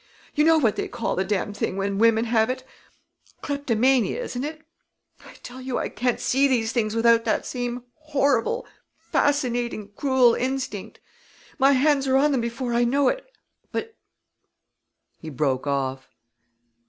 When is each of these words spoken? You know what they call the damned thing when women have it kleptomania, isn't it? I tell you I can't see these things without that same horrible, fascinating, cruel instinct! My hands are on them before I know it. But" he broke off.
You 0.33 0.43
know 0.43 0.57
what 0.57 0.77
they 0.77 0.87
call 0.87 1.15
the 1.15 1.23
damned 1.23 1.55
thing 1.55 1.77
when 1.77 1.99
women 1.99 2.25
have 2.25 2.49
it 2.49 2.63
kleptomania, 3.43 4.19
isn't 4.19 4.43
it? 4.43 4.63
I 5.23 5.35
tell 5.43 5.61
you 5.61 5.77
I 5.77 5.89
can't 5.89 6.19
see 6.19 6.47
these 6.47 6.71
things 6.71 6.95
without 6.95 7.23
that 7.25 7.45
same 7.45 7.83
horrible, 7.99 8.65
fascinating, 8.97 9.89
cruel 9.95 10.33
instinct! 10.33 10.99
My 11.59 11.73
hands 11.73 12.07
are 12.07 12.17
on 12.17 12.31
them 12.31 12.41
before 12.41 12.73
I 12.73 12.83
know 12.83 13.09
it. 13.09 13.31
But" 13.71 13.95
he 15.21 15.29
broke 15.29 15.67
off. 15.67 16.07